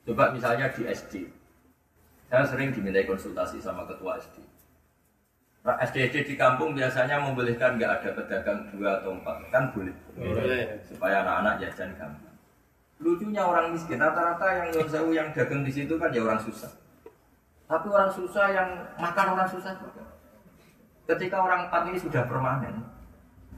[0.06, 1.14] Coba misalnya di SD.
[2.30, 4.44] Saya sering dimintai konsultasi sama ketua SD.
[5.66, 9.98] Nah, SD-SD di kampung biasanya membolehkan nggak ada pedagang dua atau empat, kan boleh.
[10.86, 12.25] Supaya anak-anak jajan gampang.
[12.96, 16.72] Lucunya orang miskin, rata-rata yang nyuwun sewu yang dagang di situ kan ya orang susah.
[17.66, 20.04] Tapi orang susah yang makan orang susah juga.
[21.06, 22.82] Ketika orang empat ini sudah permanen,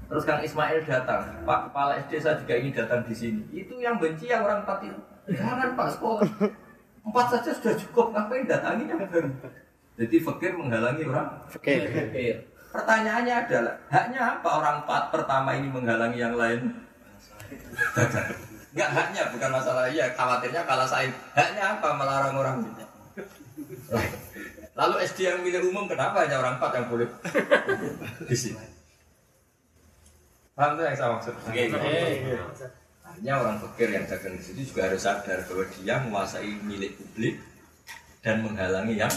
[0.10, 3.42] terus Kang Ismail datang, Pak Kepala SD saya juga ingin datang di sini.
[3.54, 5.00] Itu yang benci yang orang empat itu.
[5.38, 6.28] Jangan Pak sekolah.
[7.08, 9.32] Empat saja sudah cukup, ngapain datangi yang baru?
[9.96, 11.30] Jadi fakir menghalangi orang
[11.64, 12.38] Kir.
[12.68, 16.62] Pertanyaannya adalah, haknya apa orang empat pertama ini menghalangi yang lain?
[18.78, 21.10] Enggak haknya, bukan masalah iya, khawatirnya kalah saing.
[21.34, 22.58] Haknya apa melarang orang?
[24.78, 27.10] Lalu SD yang milih umum kenapa hanya orang empat yang boleh
[28.30, 28.62] di sini?
[30.54, 31.34] Paham tuh yang saya maksud?
[33.02, 37.42] Hanya orang fakir yang dagang di situ juga harus sadar bahwa dia menguasai milik publik
[38.22, 39.10] dan menghalangi yang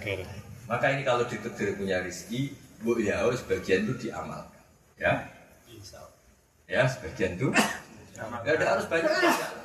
[0.00, 0.24] Kir.
[0.64, 4.64] maka ini kalau ditegir punya rezeki, bu ya oh, sebagian itu diamalkan,
[4.96, 5.28] ya.
[6.64, 7.52] Ya sebagian itu.
[8.16, 9.10] Ya ada harus banyak.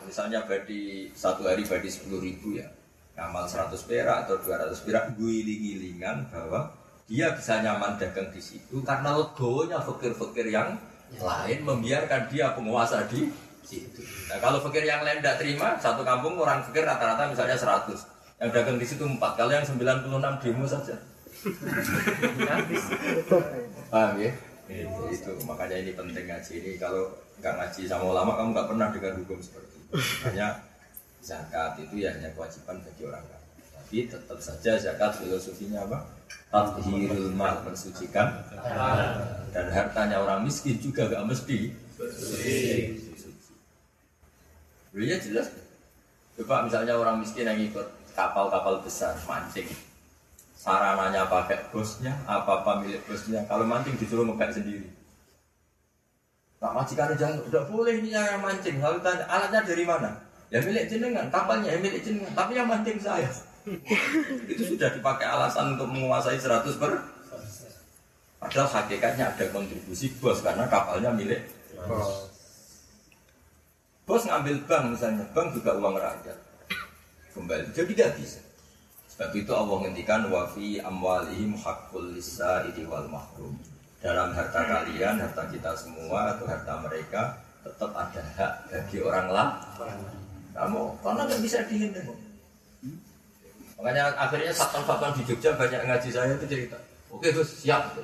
[0.06, 2.68] Misalnya badi satu hari badi sepuluh ribu ya,
[3.16, 6.68] amal 100 perak atau 200 perak, guling-gilingan bahwa
[7.08, 10.80] dia bisa nyaman dagang di situ karena legonya fakir-fakir yang
[11.20, 13.28] lain membiarkan dia penguasa di
[13.68, 14.04] situ.
[14.32, 17.94] Nah kalau fakir yang lain tidak terima, satu kampung orang fakir rata-rata misalnya 100
[18.42, 20.08] yang dagang di situ empat kalau yang 96
[20.44, 20.96] demo saja.
[23.92, 24.32] Paham ya?
[24.72, 25.32] Itu, itu.
[25.44, 26.72] Makanya ini penting ngaji ini.
[26.80, 27.12] Kalau
[27.42, 29.98] nggak ngaji sama ulama kamu nggak pernah dengar hukum seperti itu.
[29.98, 30.62] Makanya
[31.26, 33.42] zakat itu ya hanya kewajiban bagi orang kaya
[33.92, 36.06] tapi tetap saja zakat filosofinya apa?
[36.54, 38.40] Tathirul mal mensucikan.
[39.52, 41.76] Dan hartanya orang miskin juga nggak mesti.
[44.96, 45.52] Loh, ya jelas.
[46.40, 47.84] Coba misalnya orang miskin yang ikut
[48.16, 49.68] kapal-kapal besar mancing.
[50.56, 53.44] Sarananya pakai bosnya apa apa milik bosnya.
[53.50, 55.01] Kalau mancing disuruh ngepak sendiri
[56.62, 58.78] Nah, majikan jangan udah boleh ini yang mancing.
[58.78, 60.14] Lalu tanya alatnya dari mana?
[60.54, 62.30] Ya milik jenengan, kapalnya ya milik jenengan.
[62.38, 63.26] Tapi yang mancing saya.
[64.52, 67.02] itu sudah dipakai alasan untuk menguasai 100 per.
[68.42, 71.46] Padahal hakikatnya ada kontribusi bos karena kapalnya milik
[74.02, 76.38] bos ngambil bank misalnya, bank juga uang rakyat
[77.38, 77.72] kembali.
[77.72, 78.42] Jadi tidak bisa.
[79.14, 83.56] Sebab itu Allah ngendikan wafi amwalihim hakul lisa wal mahrum.
[84.02, 89.98] Dalam harta kalian, harta kita semua atau harta mereka tetap ada hak bagi orang lain.
[90.58, 92.10] Kamu karena nggak bisa dihindari.
[93.78, 96.78] Makanya akhirnya satpam-satpam di Jogja banyak ngaji saya itu cerita.
[97.10, 97.98] Oke Gus siap.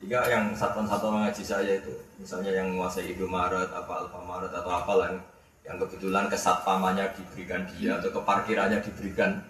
[0.00, 5.16] Jika yang satpam-satpam ngaji saya itu, misalnya yang menguasai Indomaret, apa Alfamaret atau apalah
[5.64, 9.40] yang kebetulan kesatpamannya diberikan dia atau keparkirannya diberikan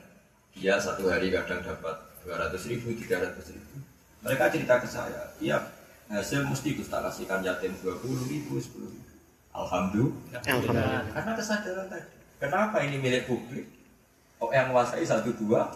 [0.50, 1.94] dia satu hari kadang dapat
[2.26, 3.85] 200 ribu, 300 ribu.
[4.26, 5.58] Mereka cerita ke saya, iya
[6.06, 9.10] hasil mesti tak kasihkan yatim 20 ribu, 10 ribu.
[9.50, 10.38] Alhamdulillah.
[10.44, 11.02] Alhamdulillah.
[11.10, 12.08] Karena kesadaran tadi.
[12.36, 13.64] Kenapa ini milik publik?
[14.36, 15.72] Oh yang menguasai satu dua.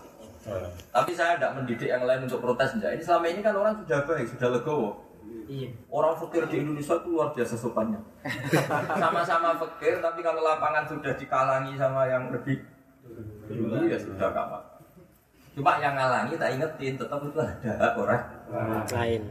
[0.92, 3.00] Tapi saya tidak mendidik yang lain untuk protes enggak.
[3.00, 4.90] Ini selama ini kan orang sudah baik, sudah legowo.
[5.90, 8.00] Orang fakir di Indonesia itu luar biasa sopannya.
[9.02, 12.62] Sama-sama fakir, tapi kalau lapangan sudah dikalangi sama yang lebih
[13.50, 14.58] dulu ya sudah gak apa.
[15.60, 18.22] Cuma yang ngalangi tak ingetin, tetap itu ada hak orang.
[18.96, 19.22] Lain.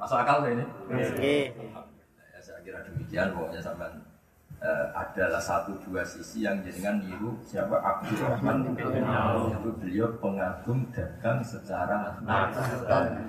[0.00, 0.64] Masuk akal ini?
[0.88, 1.52] Oke.
[1.52, 3.92] Ya, saya kira demikian pokoknya sama
[4.56, 10.88] eh, adalah satu dua sisi yang jenengan niru siapa Abdurrahman bin Auf itu beliau pengagum
[10.96, 13.20] dagang secara natural.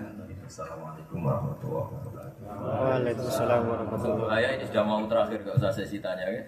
[0.47, 2.43] Assalamualaikum warahmatullahi wabarakatuh.
[2.59, 6.43] Waalaikumsalam warahmatullahi Saya ini sudah mau terakhir, gak usah sesi tanya ya.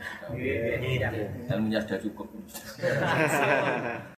[1.51, 2.27] Ilmunya sudah cukup.